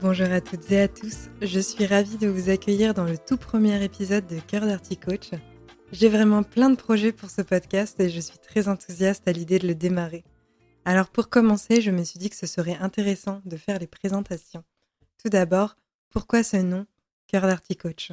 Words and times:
Bonjour 0.00 0.30
à 0.30 0.40
toutes 0.40 0.70
et 0.70 0.82
à 0.82 0.86
tous, 0.86 1.28
je 1.42 1.58
suis 1.58 1.84
ravie 1.84 2.18
de 2.18 2.28
vous 2.28 2.50
accueillir 2.50 2.94
dans 2.94 3.02
le 3.02 3.18
tout 3.18 3.36
premier 3.36 3.82
épisode 3.82 4.28
de 4.28 4.38
Cœur 4.38 4.64
d'Arty 4.64 4.96
Coach. 4.96 5.30
J'ai 5.90 6.08
vraiment 6.08 6.44
plein 6.44 6.70
de 6.70 6.76
projets 6.76 7.10
pour 7.10 7.30
ce 7.30 7.42
podcast 7.42 7.98
et 7.98 8.08
je 8.08 8.20
suis 8.20 8.38
très 8.38 8.68
enthousiaste 8.68 9.26
à 9.26 9.32
l'idée 9.32 9.58
de 9.58 9.66
le 9.66 9.74
démarrer. 9.74 10.22
Alors 10.84 11.08
pour 11.08 11.28
commencer, 11.28 11.80
je 11.80 11.90
me 11.90 12.04
suis 12.04 12.20
dit 12.20 12.30
que 12.30 12.36
ce 12.36 12.46
serait 12.46 12.76
intéressant 12.76 13.42
de 13.44 13.56
faire 13.56 13.80
les 13.80 13.88
présentations. 13.88 14.62
Tout 15.20 15.30
d'abord, 15.30 15.76
pourquoi 16.10 16.44
ce 16.44 16.58
nom 16.58 16.86
Cœur 17.26 17.42
d'Arty 17.42 17.74
Coach? 17.74 18.12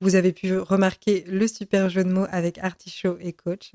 Vous 0.00 0.14
avez 0.14 0.32
pu 0.32 0.58
remarquer 0.58 1.24
le 1.26 1.48
super 1.48 1.88
jeu 1.88 2.04
de 2.04 2.12
mots 2.12 2.28
avec 2.30 2.58
artichaut 2.58 3.16
et 3.18 3.32
coach. 3.32 3.72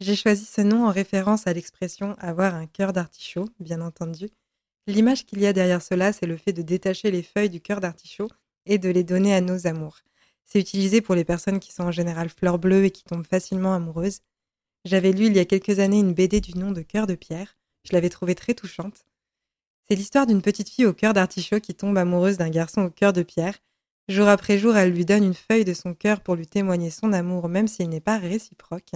J'ai 0.00 0.16
choisi 0.16 0.44
ce 0.46 0.62
nom 0.62 0.86
en 0.86 0.90
référence 0.90 1.46
à 1.46 1.52
l'expression 1.52 2.16
avoir 2.18 2.56
un 2.56 2.66
cœur 2.66 2.92
d'artichaut, 2.92 3.48
bien 3.60 3.80
entendu, 3.82 4.30
L'image 4.86 5.26
qu'il 5.26 5.40
y 5.40 5.46
a 5.46 5.52
derrière 5.52 5.82
cela, 5.82 6.12
c'est 6.12 6.26
le 6.26 6.36
fait 6.36 6.52
de 6.52 6.62
détacher 6.62 7.10
les 7.10 7.22
feuilles 7.22 7.50
du 7.50 7.60
cœur 7.60 7.80
d'artichaut 7.80 8.28
et 8.66 8.78
de 8.78 8.88
les 8.88 9.04
donner 9.04 9.34
à 9.34 9.40
nos 9.40 9.66
amours. 9.66 9.98
C'est 10.44 10.60
utilisé 10.60 11.00
pour 11.00 11.14
les 11.14 11.24
personnes 11.24 11.60
qui 11.60 11.72
sont 11.72 11.84
en 11.84 11.92
général 11.92 12.28
fleurs 12.28 12.58
bleues 12.58 12.84
et 12.84 12.90
qui 12.90 13.04
tombent 13.04 13.26
facilement 13.26 13.74
amoureuses. 13.74 14.20
J'avais 14.84 15.12
lu 15.12 15.26
il 15.26 15.36
y 15.36 15.38
a 15.38 15.44
quelques 15.44 15.78
années 15.78 16.00
une 16.00 16.14
BD 16.14 16.40
du 16.40 16.58
nom 16.58 16.72
de 16.72 16.82
Cœur 16.82 17.06
de 17.06 17.14
pierre. 17.14 17.56
Je 17.84 17.92
l'avais 17.92 18.08
trouvée 18.08 18.34
très 18.34 18.54
touchante. 18.54 19.04
C'est 19.88 19.94
l'histoire 19.94 20.26
d'une 20.26 20.42
petite 20.42 20.68
fille 20.68 20.86
au 20.86 20.92
cœur 20.92 21.12
d'artichaut 21.12 21.60
qui 21.60 21.74
tombe 21.74 21.96
amoureuse 21.98 22.38
d'un 22.38 22.50
garçon 22.50 22.82
au 22.82 22.90
cœur 22.90 23.12
de 23.12 23.22
pierre. 23.22 23.58
Jour 24.08 24.28
après 24.28 24.58
jour, 24.58 24.76
elle 24.76 24.92
lui 24.92 25.04
donne 25.04 25.24
une 25.24 25.34
feuille 25.34 25.64
de 25.64 25.74
son 25.74 25.94
cœur 25.94 26.20
pour 26.20 26.34
lui 26.34 26.46
témoigner 26.46 26.90
son 26.90 27.12
amour, 27.12 27.48
même 27.48 27.68
s'il 27.68 27.88
n'est 27.88 28.00
pas 28.00 28.18
réciproque. 28.18 28.92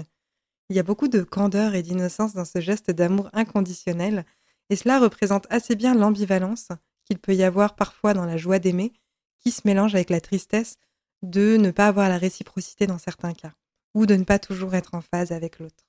Il 0.68 0.76
y 0.76 0.80
a 0.80 0.82
beaucoup 0.82 1.08
de 1.08 1.22
candeur 1.22 1.74
et 1.74 1.82
d'innocence 1.82 2.34
dans 2.34 2.44
ce 2.44 2.60
geste 2.60 2.90
d'amour 2.90 3.30
inconditionnel, 3.32 4.24
et 4.70 4.76
cela 4.76 4.98
représente 4.98 5.46
assez 5.50 5.76
bien 5.76 5.94
l'ambivalence 5.94 6.68
qu'il 7.04 7.18
peut 7.18 7.34
y 7.34 7.42
avoir 7.42 7.76
parfois 7.76 8.14
dans 8.14 8.26
la 8.26 8.36
joie 8.36 8.58
d'aimer, 8.58 8.92
qui 9.40 9.50
se 9.50 9.62
mélange 9.64 9.94
avec 9.94 10.10
la 10.10 10.20
tristesse 10.20 10.76
de 11.22 11.56
ne 11.56 11.70
pas 11.70 11.86
avoir 11.86 12.08
la 12.08 12.18
réciprocité 12.18 12.86
dans 12.86 12.98
certains 12.98 13.32
cas, 13.32 13.52
ou 13.94 14.06
de 14.06 14.16
ne 14.16 14.24
pas 14.24 14.38
toujours 14.38 14.74
être 14.74 14.94
en 14.94 15.00
phase 15.00 15.32
avec 15.32 15.58
l'autre. 15.58 15.84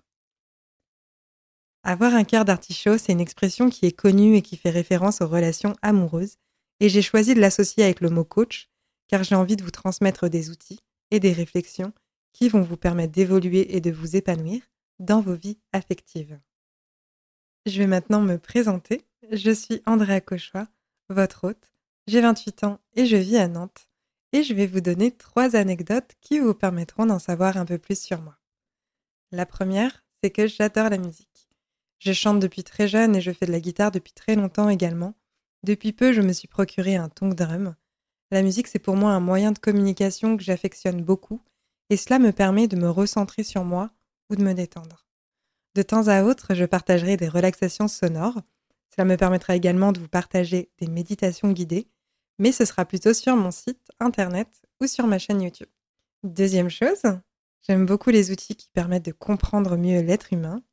Avoir 1.84 2.14
un 2.14 2.24
cœur 2.24 2.46
d'artichaut, 2.46 2.98
c'est 2.98 3.14
une 3.14 3.22
expression 3.22 3.70
qui 3.70 3.86
est 3.86 3.92
connue 3.92 4.36
et 4.36 4.42
qui 4.42 4.58
fait 4.58 4.70
référence 4.70 5.22
aux 5.22 5.28
relations 5.28 5.76
amoureuses, 5.82 6.36
et 6.80 6.90
j'ai 6.90 7.02
choisi 7.02 7.34
de 7.34 7.40
l'associer 7.40 7.84
avec 7.84 8.02
le 8.02 8.10
mot 8.10 8.26
coach, 8.26 8.70
car 9.08 9.24
j'ai 9.24 9.36
envie 9.36 9.56
de 9.56 9.64
vous 9.64 9.72
transmettre 9.72 10.30
des 10.30 10.50
outils 10.50 10.82
et 11.12 11.20
des 11.20 11.32
réflexions 11.32 11.94
qui 12.34 12.50
vont 12.50 12.62
vous 12.62 12.78
permettre 12.78 13.14
d'évoluer 13.14 13.76
et 13.76 13.82
de 13.82 13.90
vous 13.90 14.16
épanouir 14.16 14.62
dans 15.00 15.22
vos 15.22 15.36
vies 15.36 15.60
affectives. 15.72 16.40
Je 17.68 17.80
vais 17.80 17.88
maintenant 17.88 18.22
me 18.22 18.38
présenter. 18.38 19.06
Je 19.30 19.52
suis 19.52 19.82
Andrea 19.86 20.22
Cauchois, 20.22 20.70
votre 21.10 21.44
hôte. 21.44 21.74
J'ai 22.08 22.22
28 22.22 22.64
ans 22.64 22.80
et 22.96 23.06
je 23.06 23.18
vis 23.18 23.36
à 23.36 23.50
Nantes. 23.50 23.90
Et 24.32 24.42
je 24.44 24.54
vais 24.54 24.68
vous 24.68 24.80
donner 24.80 25.12
trois 25.12 25.58
anecdotes 25.58 26.14
qui 26.22 26.40
vous 26.40 26.54
permettront 26.54 27.06
d'en 27.06 27.20
savoir 27.20 27.58
un 27.58 27.66
peu 27.66 27.78
plus 27.78 28.02
sur 28.02 28.22
moi. 28.22 28.38
La 29.34 29.46
première, 29.46 30.06
c'est 30.24 30.30
que 30.30 30.48
j'adore 30.48 30.90
la 30.90 30.98
musique. 30.98 31.50
Je 32.00 32.14
chante 32.14 32.40
depuis 32.40 32.64
très 32.64 32.88
jeune 32.88 33.18
et 33.18 33.22
je 33.22 33.34
fais 33.34 33.46
de 33.46 33.52
la 33.52 33.60
guitare 33.60 33.92
depuis 33.92 34.14
très 34.14 34.38
longtemps 34.38 34.70
également. 34.70 35.14
Depuis 35.64 35.92
peu, 35.92 36.14
je 36.14 36.22
me 36.22 36.32
suis 36.32 36.48
procuré 36.48 36.96
un 36.96 37.10
tongue 37.10 37.36
drum. 37.36 37.76
La 38.32 38.44
musique, 38.44 38.68
c'est 38.68 38.80
pour 38.80 38.96
moi 38.96 39.12
un 39.12 39.20
moyen 39.20 39.52
de 39.52 39.60
communication 39.60 40.38
que 40.38 40.44
j'affectionne 40.44 41.04
beaucoup 41.04 41.42
et 41.90 41.98
cela 41.98 42.18
me 42.18 42.32
permet 42.32 42.70
de 42.70 42.78
me 42.78 42.90
recentrer 42.90 43.44
sur 43.44 43.66
moi 43.66 43.92
ou 44.30 44.38
de 44.38 44.44
me 44.44 44.54
détendre. 44.54 45.07
De 45.78 45.84
temps 45.84 46.08
à 46.08 46.24
autre, 46.24 46.56
je 46.56 46.66
partagerai 46.66 47.18
des 47.18 47.28
relaxations 47.28 47.88
sonores. 47.88 48.42
Cela 48.90 49.06
me 49.06 49.16
permettra 49.16 49.56
également 49.56 49.92
de 49.92 50.00
vous 50.00 50.08
partager 50.08 50.72
des 50.80 50.88
méditations 50.88 51.52
guidées, 51.52 51.88
mais 52.40 52.52
ce 52.52 52.66
sera 52.66 52.84
plutôt 52.84 53.14
sur 53.14 53.36
mon 53.36 53.52
site 53.52 53.92
internet 54.00 54.48
ou 54.82 54.88
sur 54.88 55.06
ma 55.06 55.20
chaîne 55.20 55.40
YouTube. 55.40 55.70
Deuxième 56.24 56.72
chose, 56.72 57.04
j'aime 57.62 57.86
beaucoup 57.86 58.10
les 58.10 58.32
outils 58.32 58.56
qui 58.56 58.70
permettent 58.74 59.06
de 59.06 59.12
comprendre 59.12 59.78
mieux 59.78 60.02
l'être 60.02 60.34
humain. 60.34 60.64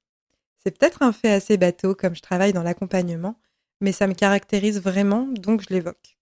C'est 0.57 0.71
peut-être 0.79 1.03
un 1.03 1.13
fait 1.13 1.33
assez 1.33 1.59
bateau 1.59 1.95
comme 1.95 2.17
je 2.17 2.23
travaille 2.23 2.55
dans 2.55 2.63
l'accompagnement, 2.63 3.39
mais 3.83 3.93
ça 3.93 4.07
me 4.07 4.15
caractérise 4.15 4.81
vraiment, 4.81 5.27
donc 5.27 5.61
je 5.61 5.75
l'évoque. 5.75 6.17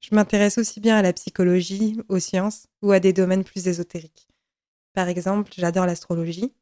Je 0.00 0.16
m'intéresse 0.16 0.58
aussi 0.58 0.80
bien 0.80 0.96
à 0.96 1.02
la 1.02 1.12
psychologie, 1.12 1.96
aux 2.08 2.18
sciences 2.18 2.66
ou 2.82 2.90
à 2.90 2.98
des 2.98 3.12
domaines 3.12 3.44
plus 3.44 3.68
ésotériques. 3.68 4.26
Par 4.94 5.06
exemple, 5.06 5.52
j'adore 5.56 5.86
l'astrologie, 5.86 6.52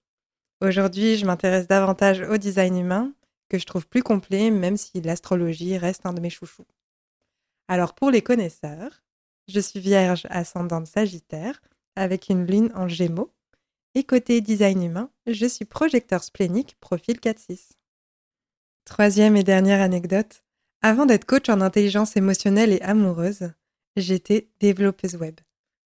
Aujourd'hui, 0.65 1.19
je 1.19 1.27
m'intéresse 1.27 1.67
davantage 1.67 2.23
au 2.23 2.39
design 2.39 2.79
humain, 2.79 3.13
que 3.51 3.59
je 3.59 3.67
trouve 3.67 3.87
plus 3.87 4.03
complet, 4.03 4.51
même 4.51 4.79
si 4.79 5.03
l'astrologie 5.03 5.77
reste 5.77 6.07
un 6.07 6.15
de 6.15 6.23
mes 6.23 6.31
chouchous. 6.31 6.65
Alors 7.69 7.95
pour 7.95 8.11
les 8.11 8.23
connaisseurs, 8.23 9.03
je 9.47 9.61
suis 9.61 9.79
vierge 9.79 10.27
ascendante 10.31 10.87
sagittaire, 10.87 11.61
avec 11.97 12.31
une 12.31 12.47
lune 12.47 12.73
en 12.75 12.89
gémeaux, 12.89 13.31
et 13.95 14.05
côté 14.05 14.41
design 14.41 14.83
humain, 14.83 15.11
je 15.27 15.45
suis 15.45 15.67
projecteur 15.67 16.25
splénique 16.25 16.79
profil 16.81 17.17
4-6. 17.17 17.73
Troisième 18.87 19.37
et 19.37 19.45
dernière 19.45 19.83
anecdote, 19.83 20.45
avant 20.81 21.05
d'être 21.05 21.27
coach 21.27 21.51
en 21.51 21.61
intelligence 21.61 22.17
émotionnelle 22.17 22.73
et 22.73 22.81
amoureuse, 22.81 23.53
j'étais 23.97 24.49
développeuse 24.61 25.17
web. 25.17 25.39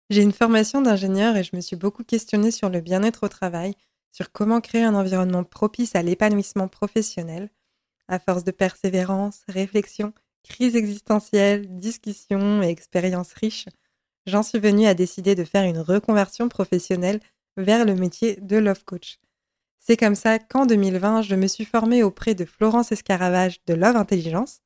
J'ai 0.09 0.22
une 0.22 0.33
formation 0.33 0.81
d'ingénieur 0.81 1.37
et 1.37 1.43
je 1.43 1.56
me 1.56 1.60
suis 1.60 1.77
beaucoup 1.77 2.05
questionnée 2.05 2.53
sur 2.53 2.71
le 2.71 2.81
bien-être 2.81 3.25
au 3.25 3.28
travail, 3.28 3.75
sur 4.13 4.33
comment 4.33 4.61
créer 4.61 4.83
un 4.83 4.95
environnement 4.95 5.45
propice 5.45 5.95
à 5.95 6.03
l'épanouissement 6.03 6.69
professionnel, 6.69 7.51
à 8.09 8.19
force 8.19 8.45
de 8.45 8.51
persévérance, 8.51 9.43
réflexion, 9.49 10.13
crise 10.43 10.77
existentielle, 10.77 11.79
discussion 11.79 12.63
et 12.63 12.69
expériences 12.69 13.33
riches, 13.35 13.67
j'en 14.27 14.43
suis 14.43 14.59
venue 14.59 14.87
à 14.87 14.95
décider 14.95 15.35
de 15.35 15.45
faire 15.45 15.65
une 15.65 15.79
reconversion 15.79 16.49
professionnelle 16.49 17.21
vers 17.57 17.85
le 17.85 17.95
métier 17.95 18.37
de 18.37 18.57
love 18.57 18.85
coach. 18.85 19.19
C'est 19.79 19.97
comme 19.97 20.15
ça 20.15 20.39
qu'en 20.39 20.67
2020, 20.67 21.23
je 21.23 21.35
me 21.35 21.47
suis 21.47 21.65
formée 21.65 22.03
auprès 22.03 22.35
de 22.35 22.45
Florence 22.45 22.93
Escaravage 22.93 23.65
de 23.67 23.75
Love 23.75 23.97
Intelligence 23.97 24.61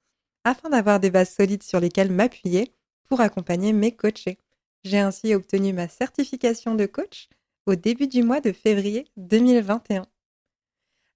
afin 0.44 0.70
d'avoir 0.70 0.98
des 0.98 1.10
bases 1.10 1.34
solides 1.34 1.62
sur 1.62 1.80
lesquelles 1.80 2.10
m'appuyer 2.10 2.74
pour 3.08 3.20
accompagner 3.20 3.72
mes 3.72 3.94
coachés. 3.94 4.38
J'ai 4.84 4.98
ainsi 4.98 5.34
obtenu 5.34 5.72
ma 5.72 5.88
certification 5.88 6.74
de 6.74 6.86
coach 6.86 7.28
au 7.66 7.74
début 7.74 8.06
du 8.06 8.22
mois 8.22 8.40
de 8.40 8.52
février 8.52 9.06
2021. 9.16 10.06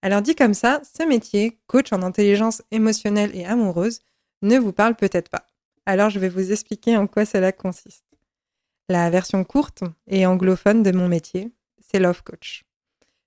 Alors 0.02 0.22
dit 0.22 0.34
comme 0.34 0.54
ça, 0.54 0.80
ce 0.84 1.02
métier, 1.02 1.58
coach 1.66 1.92
en 1.92 2.02
intelligence 2.02 2.62
émotionnelle 2.70 3.34
et 3.34 3.44
amoureuse, 3.44 4.00
ne 4.42 4.58
vous 4.58 4.72
parle 4.72 4.94
peut-être 4.94 5.28
pas. 5.28 5.46
Alors 5.86 6.10
je 6.10 6.18
vais 6.18 6.28
vous 6.28 6.52
expliquer 6.52 6.96
en 6.96 7.06
quoi 7.06 7.24
cela 7.24 7.52
consiste. 7.52 8.04
La 8.88 9.10
version 9.10 9.42
courte 9.42 9.82
et 10.06 10.26
anglophone 10.26 10.82
de 10.82 10.92
mon 10.92 11.08
métier, 11.08 11.52
c'est 11.80 11.98
Love 11.98 12.22
Coach. 12.22 12.64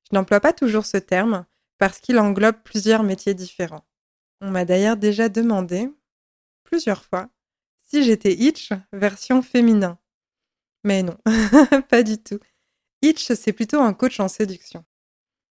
Je 0.09 0.15
n'emploie 0.15 0.39
pas 0.39 0.53
toujours 0.53 0.85
ce 0.85 0.97
terme 0.97 1.45
parce 1.77 1.99
qu'il 1.99 2.19
englobe 2.19 2.61
plusieurs 2.63 3.03
métiers 3.03 3.33
différents. 3.33 3.85
On 4.41 4.51
m'a 4.51 4.63
d'ailleurs 4.65 4.97
déjà 4.97 5.27
demandé, 5.27 5.89
plusieurs 6.63 7.03
fois, 7.03 7.29
si 7.81 8.03
j'étais 8.03 8.33
Itch 8.33 8.69
version 8.93 9.41
féminin. 9.41 9.97
Mais 10.83 11.03
non, 11.03 11.17
pas 11.89 12.03
du 12.03 12.17
tout. 12.17 12.39
Itch, 13.01 13.31
c'est 13.33 13.53
plutôt 13.53 13.81
un 13.81 13.93
coach 13.93 14.19
en 14.19 14.27
séduction. 14.27 14.83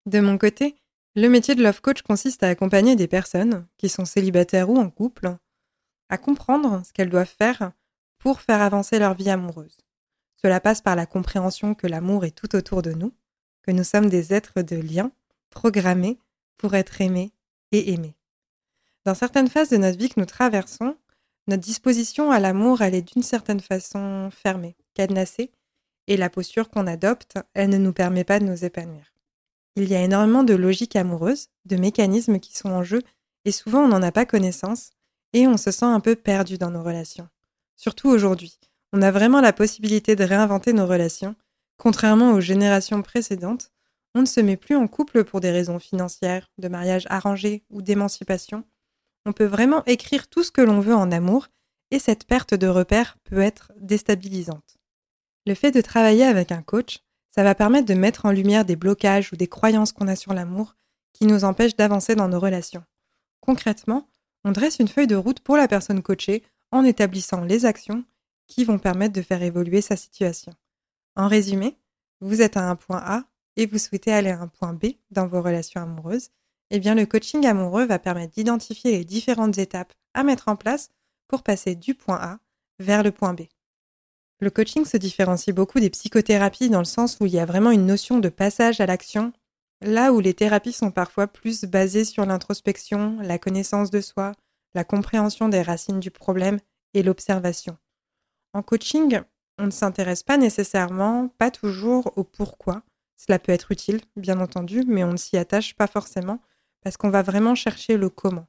De 0.07 0.21
mon 0.21 0.39
côté, 0.39 0.77
le 1.15 1.29
métier 1.29 1.55
de 1.55 1.63
love 1.63 1.81
coach 1.81 2.03
consiste 2.03 2.43
à 2.43 2.49
accompagner 2.49 2.97
des 2.97 3.07
personnes, 3.07 3.67
qui 3.77 3.89
sont 3.89 4.05
célibataires 4.05 4.71
ou 4.71 4.79
en 4.79 4.91
couple, 4.91 5.37
à 6.09 6.19
comprendre 6.19 6.83
ce 6.85 6.93
qu'elles 6.93 7.11
doivent 7.11 7.27
faire 7.27 7.73
pour 8.19 8.41
faire 8.41 8.63
avancer 8.63 8.99
leur 8.99 9.15
vie 9.15 9.31
amoureuse. 9.31 9.79
Cela 10.43 10.61
passe 10.61 10.81
par 10.81 10.97
la 10.97 11.07
compréhension 11.07 11.75
que 11.75 11.87
l'amour 11.87 12.25
est 12.25 12.37
tout 12.37 12.57
autour 12.57 12.83
de 12.83 12.93
nous, 12.93 13.15
que 13.63 13.71
nous 13.71 13.85
sommes 13.85 14.09
des 14.09 14.35
êtres 14.35 14.63
de 14.63 14.77
lien, 14.77 15.13
programmés 15.51 16.19
pour 16.57 16.75
être 16.75 17.01
aimés 17.01 17.33
et 17.73 17.93
aimés. 17.93 18.17
Dans 19.05 19.15
certaines 19.15 19.49
phases 19.49 19.71
de 19.71 19.77
notre 19.77 19.99
vie 19.99 20.09
que 20.09 20.21
nous 20.21 20.27
traversons, 20.27 20.97
notre 21.47 21.63
disposition 21.63 22.31
à 22.31 22.41
l'amour, 22.41 22.81
elle 22.83 22.95
est 22.95 23.15
d'une 23.15 23.23
certaine 23.23 23.61
façon 23.61 24.31
fermée, 24.31 24.77
cadenassée, 24.95 25.51
et 26.07 26.17
la 26.17 26.31
posture 26.31 26.71
qu'on 26.71 26.87
adopte, 26.87 27.39
elle 27.55 27.71
ne 27.71 27.79
nous 27.79 27.93
permet 27.93 28.25
pas 28.25 28.39
de 28.39 28.45
nous 28.45 28.65
épanouir. 28.65 29.13
Il 29.77 29.89
y 29.89 29.95
a 29.95 30.03
énormément 30.03 30.45
de 30.45 30.55
logiques 30.55 30.97
amoureuses, 30.97 31.49
de 31.65 31.77
mécanismes 31.77 32.39
qui 32.39 32.57
sont 32.57 32.71
en 32.71 32.85
jeu, 32.85 33.03
et 33.45 33.53
souvent 33.53 33.85
on 33.85 33.89
n'en 33.89 34.03
a 34.03 34.13
pas 34.13 34.27
connaissance, 34.27 34.91
et 35.33 35.49
on 35.49 35.57
se 35.57 35.71
sent 35.71 35.85
un 35.85 36.01
peu 36.01 36.15
perdu 36.15 36.59
dans 36.59 36.71
nos 36.71 36.83
relations. 36.83 37.29
Surtout 37.77 38.09
aujourd'hui. 38.09 38.59
On 38.93 39.03
a 39.03 39.11
vraiment 39.11 39.41
la 39.41 39.53
possibilité 39.53 40.15
de 40.15 40.23
réinventer 40.23 40.73
nos 40.73 40.87
relations. 40.87 41.35
Contrairement 41.77 42.33
aux 42.33 42.41
générations 42.41 43.03
précédentes, 43.03 43.73
on 44.15 44.21
ne 44.21 44.27
se 44.27 44.41
met 44.41 44.57
plus 44.57 44.77
en 44.77 44.87
couple 44.87 45.25
pour 45.25 45.41
des 45.41 45.51
raisons 45.51 45.81
financières, 45.81 46.49
de 46.59 46.69
mariage 46.69 47.07
arrangé 47.11 47.65
ou 47.71 47.83
d'émancipation. 47.83 48.63
On 49.27 49.33
peut 49.33 49.47
vraiment 49.47 49.83
écrire 49.87 50.29
tout 50.29 50.45
ce 50.45 50.53
que 50.53 50.61
l'on 50.61 50.79
veut 50.79 50.95
en 50.95 51.11
amour 51.11 51.49
et 51.91 51.99
cette 51.99 52.25
perte 52.25 52.55
de 52.55 52.69
repères 52.69 53.17
peut 53.25 53.41
être 53.41 53.73
déstabilisante. 53.77 54.79
Le 55.47 55.55
fait 55.55 55.71
de 55.71 55.81
travailler 55.81 56.25
avec 56.25 56.53
un 56.53 56.63
coach, 56.63 57.01
ça 57.31 57.43
va 57.43 57.55
permettre 57.55 57.87
de 57.87 57.95
mettre 57.95 58.27
en 58.27 58.31
lumière 58.31 58.65
des 58.65 58.77
blocages 58.77 59.33
ou 59.33 59.37
des 59.37 59.49
croyances 59.49 59.93
qu'on 59.93 60.09
a 60.09 60.17
sur 60.17 60.33
l'amour 60.33 60.77
qui 61.13 61.27
nous 61.27 61.45
empêchent 61.45 61.77
d'avancer 61.77 62.15
dans 62.15 62.29
nos 62.29 62.41
relations. 62.41 62.85
Concrètement, 63.41 64.09
on 64.45 64.53
dresse 64.53 64.79
une 64.79 64.89
feuille 64.89 65.07
de 65.07 65.17
route 65.17 65.41
pour 65.41 65.57
la 65.57 65.69
personne 65.69 66.03
coachée 66.03 66.43
en 66.71 66.85
établissant 66.85 67.45
les 67.45 67.67
actions 67.67 68.05
qui 68.47 68.65
vont 68.65 68.79
permettre 68.79 69.15
de 69.15 69.23
faire 69.23 69.43
évoluer 69.43 69.81
sa 69.81 69.97
situation. 69.97 70.53
En 71.17 71.29
résumé, 71.29 71.77
vous 72.21 72.41
êtes 72.41 72.57
à 72.57 72.69
un 72.69 72.77
point 72.77 73.03
A 73.05 73.25
et 73.57 73.67
vous 73.67 73.79
souhaitez 73.79 74.13
aller 74.13 74.31
à 74.31 74.41
un 74.41 74.49
point 74.49 74.73
B 74.73 74.95
dans 75.11 75.27
vos 75.27 75.43
relations 75.43 75.81
amoureuses, 75.81 76.31
eh 76.71 76.79
bien 76.79 76.95
le 76.95 77.07
coaching 77.07 77.47
amoureux 77.47 77.85
va 77.85 77.99
permettre 77.99 78.35
d'identifier 78.35 78.93
les 78.93 79.05
différentes 79.05 79.59
étapes 79.59 79.93
à 80.15 80.25
mettre 80.25 80.49
en 80.49 80.57
place 80.57 80.91
pour 81.29 81.43
passer 81.43 81.75
du 81.75 81.95
point 81.95 82.19
A 82.21 82.39
vers 82.79 83.03
le 83.03 83.13
point 83.13 83.35
B. 83.35 83.43
Le 84.45 84.51
coaching 84.51 84.85
se 84.85 84.99
différencie 84.99 85.55
beaucoup 85.55 85.81
des 85.81 85.89
psychothérapies 85.89 86.69
dans 86.69 86.81
le 86.81 86.85
sens 86.85 87.17
où 87.19 87.25
il 87.25 87.33
y 87.33 87.39
a 87.39 87.47
vraiment 87.47 87.71
une 87.71 87.87
notion 87.87 88.19
de 88.19 88.29
passage 88.29 88.79
à 88.79 88.85
l'action, 88.85 89.33
là 89.81 90.13
où 90.13 90.21
les 90.21 90.35
thérapies 90.35 90.75
sont 90.75 90.91
parfois 90.91 91.27
plus 91.27 91.65
basées 91.65 92.05
sur 92.05 92.27
l'introspection, 92.27 93.17
la 93.23 93.39
connaissance 93.39 93.91
de 93.91 94.03
soi, 94.03 94.33
la 94.75 94.85
compréhension 94.85 95.49
des 95.49 95.63
racines 95.63 95.99
du 95.99 96.11
problème 96.11 96.59
et 96.93 97.03
l'observation. 97.03 97.79
En 98.53 98.63
coaching, 98.63 99.23
on 99.57 99.65
ne 99.65 99.71
s'intéresse 99.71 100.23
pas 100.23 100.37
nécessairement, 100.37 101.29
pas 101.39 101.51
toujours 101.51 102.13
au 102.17 102.23
pourquoi. 102.23 102.83
Cela 103.17 103.39
peut 103.39 103.53
être 103.53 103.73
utile, 103.73 104.03
bien 104.15 104.41
entendu, 104.41 104.85
mais 104.87 105.05
on 105.05 105.13
ne 105.13 105.17
s'y 105.17 105.39
attache 105.39 105.75
pas 105.75 105.87
forcément 105.87 106.39
parce 106.83 106.99
qu'on 106.99 107.09
va 107.09 107.23
vraiment 107.23 107.55
chercher 107.55 107.97
le 107.97 108.11
comment. 108.11 108.47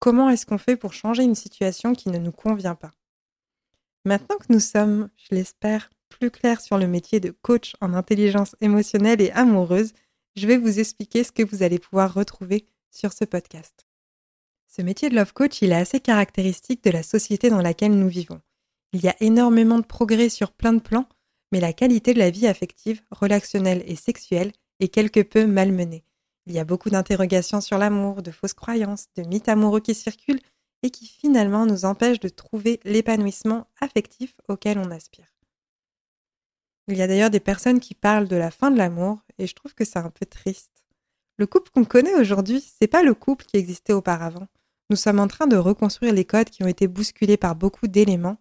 Comment 0.00 0.28
est-ce 0.28 0.44
qu'on 0.44 0.58
fait 0.58 0.76
pour 0.76 0.92
changer 0.92 1.22
une 1.22 1.36
situation 1.36 1.92
qui 1.92 2.08
ne 2.08 2.18
nous 2.18 2.32
convient 2.32 2.74
pas? 2.74 2.90
Maintenant 4.06 4.36
que 4.36 4.52
nous 4.52 4.60
sommes, 4.60 5.08
je 5.16 5.34
l'espère, 5.34 5.90
plus 6.08 6.30
clairs 6.30 6.60
sur 6.60 6.78
le 6.78 6.86
métier 6.86 7.18
de 7.18 7.34
coach 7.42 7.72
en 7.80 7.92
intelligence 7.92 8.54
émotionnelle 8.60 9.20
et 9.20 9.32
amoureuse, 9.32 9.94
je 10.36 10.46
vais 10.46 10.58
vous 10.58 10.78
expliquer 10.78 11.24
ce 11.24 11.32
que 11.32 11.42
vous 11.42 11.64
allez 11.64 11.80
pouvoir 11.80 12.14
retrouver 12.14 12.66
sur 12.92 13.12
ce 13.12 13.24
podcast. 13.24 13.84
Ce 14.68 14.80
métier 14.80 15.10
de 15.10 15.16
love 15.16 15.32
coach, 15.32 15.60
il 15.60 15.72
est 15.72 15.74
assez 15.74 15.98
caractéristique 15.98 16.84
de 16.84 16.90
la 16.90 17.02
société 17.02 17.50
dans 17.50 17.60
laquelle 17.60 17.98
nous 17.98 18.06
vivons. 18.06 18.40
Il 18.92 19.02
y 19.02 19.08
a 19.08 19.16
énormément 19.18 19.80
de 19.80 19.84
progrès 19.84 20.28
sur 20.28 20.52
plein 20.52 20.72
de 20.72 20.78
plans, 20.78 21.08
mais 21.50 21.58
la 21.58 21.72
qualité 21.72 22.14
de 22.14 22.20
la 22.20 22.30
vie 22.30 22.46
affective, 22.46 23.02
relationnelle 23.10 23.82
et 23.86 23.96
sexuelle 23.96 24.52
est 24.78 24.86
quelque 24.86 25.20
peu 25.20 25.48
malmenée. 25.48 26.04
Il 26.46 26.52
y 26.52 26.60
a 26.60 26.64
beaucoup 26.64 26.90
d'interrogations 26.90 27.60
sur 27.60 27.76
l'amour, 27.76 28.22
de 28.22 28.30
fausses 28.30 28.54
croyances, 28.54 29.06
de 29.16 29.24
mythes 29.24 29.48
amoureux 29.48 29.80
qui 29.80 29.96
circulent 29.96 30.42
et 30.86 30.90
qui 30.90 31.08
finalement 31.08 31.66
nous 31.66 31.84
empêche 31.84 32.20
de 32.20 32.28
trouver 32.28 32.78
l'épanouissement 32.84 33.66
affectif 33.80 34.34
auquel 34.48 34.78
on 34.78 34.92
aspire. 34.92 35.26
Il 36.86 36.96
y 36.96 37.02
a 37.02 37.08
d'ailleurs 37.08 37.30
des 37.30 37.40
personnes 37.40 37.80
qui 37.80 37.94
parlent 37.94 38.28
de 38.28 38.36
la 38.36 38.52
fin 38.52 38.70
de 38.70 38.78
l'amour 38.78 39.18
et 39.38 39.48
je 39.48 39.54
trouve 39.56 39.74
que 39.74 39.84
c'est 39.84 39.98
un 39.98 40.10
peu 40.10 40.24
triste. 40.26 40.84
Le 41.38 41.46
couple 41.48 41.72
qu'on 41.72 41.84
connaît 41.84 42.14
aujourd'hui, 42.14 42.60
c'est 42.60 42.86
pas 42.86 43.02
le 43.02 43.14
couple 43.14 43.46
qui 43.46 43.56
existait 43.56 43.92
auparavant. 43.92 44.46
Nous 44.88 44.96
sommes 44.96 45.18
en 45.18 45.26
train 45.26 45.48
de 45.48 45.56
reconstruire 45.56 46.14
les 46.14 46.24
codes 46.24 46.50
qui 46.50 46.62
ont 46.62 46.68
été 46.68 46.86
bousculés 46.86 47.36
par 47.36 47.56
beaucoup 47.56 47.88
d'éléments. 47.88 48.38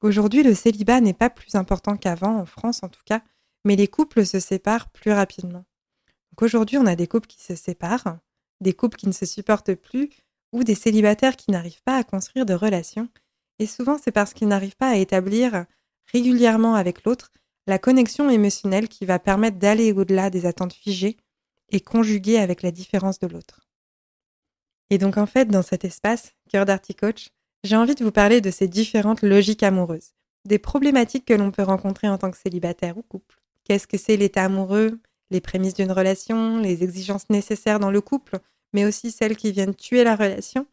Aujourd'hui, 0.00 0.44
le 0.44 0.54
célibat 0.54 1.00
n'est 1.00 1.12
pas 1.12 1.28
plus 1.28 1.56
important 1.56 1.96
qu'avant, 1.96 2.38
en 2.38 2.46
France 2.46 2.84
en 2.84 2.88
tout 2.88 3.02
cas, 3.04 3.20
mais 3.64 3.74
les 3.74 3.88
couples 3.88 4.24
se 4.24 4.38
séparent 4.38 4.90
plus 4.90 5.10
rapidement. 5.10 5.64
Donc 6.30 6.42
aujourd'hui, 6.42 6.78
on 6.78 6.86
a 6.86 6.94
des 6.94 7.08
couples 7.08 7.26
qui 7.26 7.42
se 7.42 7.56
séparent, 7.56 8.18
des 8.60 8.74
couples 8.74 8.96
qui 8.96 9.08
ne 9.08 9.12
se 9.12 9.26
supportent 9.26 9.74
plus, 9.74 10.10
ou 10.52 10.64
des 10.64 10.74
célibataires 10.74 11.36
qui 11.36 11.50
n'arrivent 11.50 11.82
pas 11.84 11.96
à 11.96 12.04
construire 12.04 12.46
de 12.46 12.54
relations, 12.54 13.08
et 13.58 13.66
souvent 13.66 13.98
c'est 14.02 14.12
parce 14.12 14.34
qu'ils 14.34 14.48
n'arrivent 14.48 14.76
pas 14.76 14.90
à 14.90 14.96
établir 14.96 15.64
régulièrement 16.12 16.74
avec 16.74 17.04
l'autre 17.04 17.30
la 17.66 17.78
connexion 17.78 18.28
émotionnelle 18.30 18.88
qui 18.88 19.04
va 19.04 19.18
permettre 19.18 19.58
d'aller 19.58 19.92
au-delà 19.92 20.30
des 20.30 20.46
attentes 20.46 20.72
figées 20.72 21.16
et 21.68 21.80
conjuguer 21.80 22.38
avec 22.38 22.62
la 22.62 22.70
différence 22.70 23.18
de 23.18 23.28
l'autre. 23.28 23.60
Et 24.90 24.98
donc 24.98 25.16
en 25.16 25.26
fait, 25.26 25.46
dans 25.46 25.62
cet 25.62 25.84
espace, 25.84 26.32
Cœur 26.50 26.66
Coach, 26.98 27.28
j'ai 27.62 27.76
envie 27.76 27.94
de 27.94 28.02
vous 28.02 28.10
parler 28.10 28.40
de 28.40 28.50
ces 28.50 28.66
différentes 28.66 29.22
logiques 29.22 29.62
amoureuses, 29.62 30.14
des 30.46 30.58
problématiques 30.58 31.26
que 31.26 31.34
l'on 31.34 31.50
peut 31.50 31.62
rencontrer 31.62 32.08
en 32.08 32.18
tant 32.18 32.30
que 32.30 32.38
célibataire 32.38 32.98
ou 32.98 33.02
couple. 33.02 33.40
Qu'est-ce 33.64 33.86
que 33.86 33.98
c'est 33.98 34.16
l'état 34.16 34.44
amoureux, 34.44 34.98
les 35.30 35.40
prémices 35.40 35.74
d'une 35.74 35.92
relation, 35.92 36.58
les 36.58 36.82
exigences 36.82 37.30
nécessaires 37.30 37.78
dans 37.78 37.90
le 37.90 38.00
couple, 38.00 38.40
mais 38.72 38.84
aussi 38.84 39.10
celles 39.10 39.36
qui 39.36 39.52
viennent 39.52 39.74
tuer 39.74 40.04
la 40.04 40.16
relation. 40.16 40.66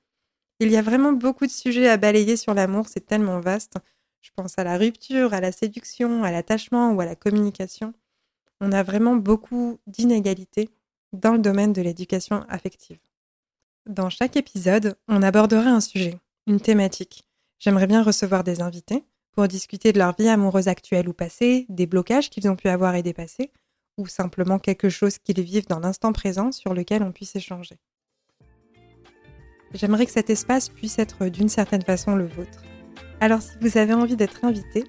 Il 0.60 0.72
y 0.72 0.78
a 0.78 0.82
vraiment 0.82 1.12
beaucoup 1.12 1.46
de 1.46 1.52
sujets 1.52 1.88
à 1.88 1.98
balayer 1.98 2.38
sur 2.38 2.54
l'amour, 2.54 2.88
c'est 2.88 3.06
tellement 3.06 3.40
vaste. 3.40 3.76
Je 4.22 4.32
pense 4.36 4.58
à 4.58 4.64
la 4.64 4.78
rupture, 4.78 5.34
à 5.34 5.42
la 5.42 5.52
séduction, 5.52 6.24
à 6.24 6.32
l'attachement 6.32 6.92
ou 6.92 7.02
à 7.02 7.06
la 7.06 7.16
communication. 7.16 7.94
On 8.60 8.72
a 8.72 8.84
vraiment 8.84 9.16
beaucoup 9.16 9.80
d'inégalités 9.86 10.70
dans 11.14 11.34
le 11.34 11.40
domaine 11.40 11.74
de 11.74 11.82
l'éducation 11.82 12.44
affective. 12.50 13.00
Dans 13.88 14.10
chaque 14.10 14.36
épisode, 14.36 14.98
on 15.08 15.22
abordera 15.22 15.70
un 15.70 15.80
sujet, 15.80 16.20
une 16.48 16.60
thématique. 16.60 17.28
J'aimerais 17.60 17.88
bien 17.88 18.04
recevoir 18.04 18.44
des 18.44 18.62
invités 18.62 19.04
pour 19.32 19.48
discuter 19.48 19.94
de 19.94 20.00
leur 20.00 20.16
vie 20.16 20.28
amoureuse 20.28 20.68
actuelle 20.68 21.08
ou 21.08 21.14
passée, 21.14 21.68
des 21.70 21.86
blocages 21.86 22.30
qu'ils 22.30 22.50
ont 22.50 22.56
pu 22.56 22.68
avoir 22.68 22.96
et 22.96 23.04
dépasser, 23.04 23.52
ou 23.98 24.08
simplement 24.08 24.60
quelque 24.60 24.90
chose 24.90 25.20
qu'ils 25.20 25.42
vivent 25.42 25.68
dans 25.68 25.80
l'instant 25.80 26.12
présent 26.12 26.52
sur 26.52 26.74
lequel 26.74 27.04
on 27.04 27.12
puisse 27.12 27.36
échanger. 27.36 27.78
J'aimerais 29.74 30.06
que 30.06 30.12
cet 30.12 30.30
espace 30.30 30.70
puisse 30.70 31.00
être 31.00 31.28
d'une 31.28 31.50
certaine 31.50 31.82
façon 31.82 32.16
le 32.16 32.26
vôtre. 32.26 32.64
Alors 33.20 33.42
si 33.42 33.52
vous 33.62 33.78
avez 33.78 33.94
envie 33.94 34.16
d'être 34.16 34.46
invité, 34.46 34.84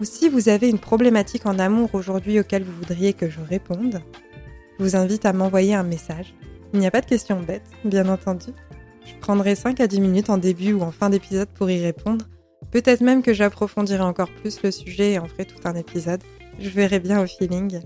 ou 0.00 0.04
si 0.04 0.28
vous 0.28 0.48
avez 0.48 0.68
une 0.68 0.78
problématique 0.78 1.46
en 1.46 1.58
amour 1.58 1.90
aujourd'hui 1.94 2.40
auquel 2.40 2.64
vous 2.64 2.72
voudriez 2.72 3.12
que 3.12 3.28
je 3.28 3.40
réponde, 3.40 4.02
je 4.78 4.84
vous 4.84 4.96
invite 4.96 5.26
à 5.26 5.32
m'envoyer 5.32 5.74
un 5.74 5.82
message. 5.82 6.34
Il 6.72 6.80
n'y 6.80 6.86
a 6.86 6.90
pas 6.90 7.02
de 7.02 7.06
questions 7.06 7.40
bêtes, 7.40 7.70
bien 7.84 8.08
entendu. 8.08 8.50
Je 9.04 9.14
prendrai 9.20 9.54
5 9.54 9.80
à 9.80 9.86
10 9.86 10.00
minutes 10.00 10.30
en 10.30 10.38
début 10.38 10.72
ou 10.72 10.82
en 10.82 10.90
fin 10.90 11.10
d'épisode 11.10 11.48
pour 11.48 11.70
y 11.70 11.80
répondre. 11.80 12.24
Peut-être 12.70 13.02
même 13.02 13.22
que 13.22 13.34
j'approfondirai 13.34 14.02
encore 14.02 14.30
plus 14.40 14.62
le 14.62 14.70
sujet 14.70 15.12
et 15.12 15.18
en 15.18 15.26
ferai 15.26 15.44
tout 15.44 15.60
un 15.64 15.74
épisode. 15.74 16.22
Je 16.58 16.70
verrai 16.70 17.00
bien 17.00 17.22
au 17.22 17.26
feeling. 17.26 17.80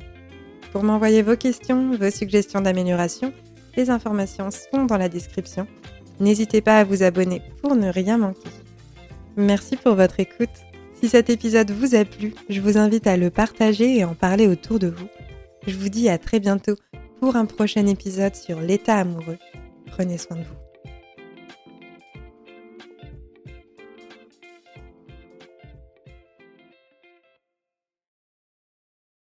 Pour 0.73 0.85
m'envoyer 0.85 1.23
vos 1.23 1.37
questions, 1.37 1.97
vos 1.97 2.11
suggestions 2.11 2.61
d'amélioration, 2.61 3.33
les 3.77 3.91
informations 3.91 4.51
sont 4.51 4.85
dans 4.85 4.99
la 4.99 5.09
description. 5.09 5.67
N'hésitez 6.21 6.61
pas 6.61 6.79
à 6.79 6.85
vous 6.85 7.03
abonner 7.03 7.43
pour 7.63 7.77
ne 7.77 7.91
rien 7.91 8.19
manquer. 8.19 8.51
Merci 9.37 9.77
pour 9.77 9.95
votre 9.95 10.21
écoute. 10.21 10.49
Si 11.01 11.09
cet 11.09 11.29
épisode 11.29 11.71
vous 11.71 11.95
a 11.95 12.05
plu, 12.05 12.35
je 12.49 12.61
vous 12.61 12.79
invite 12.79 13.07
à 13.07 13.17
le 13.17 13.31
partager 13.31 13.99
et 13.99 14.05
en 14.05 14.15
parler 14.15 14.47
autour 14.47 14.79
de 14.79 14.89
vous. 14.89 15.09
Je 15.67 15.77
vous 15.77 15.91
dis 15.91 16.09
à 16.09 16.17
très 16.17 16.41
bientôt 16.41 16.77
pour 17.21 17.37
un 17.37 17.45
prochain 17.45 17.87
épisode 17.87 18.35
sur 18.35 18.61
l'état 18.61 18.97
amoureux. 18.97 19.39
Prenez 19.87 20.17
soin 20.17 20.37
de 20.37 20.43
vous. 20.43 20.66